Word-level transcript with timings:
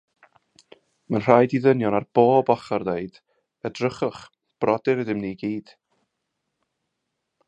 Mae‘n 1.15 1.23
rhaid 1.25 1.51
i 1.57 1.59
ddynion 1.65 1.97
ar 1.97 2.07
bob 2.19 2.49
ochr 2.53 2.85
ddweud: 2.87 3.21
Edrychwch 3.71 4.23
brodyr 4.65 5.03
ydym 5.05 5.21
ni 5.27 5.33
i 5.37 5.37
gyd. 5.45 5.75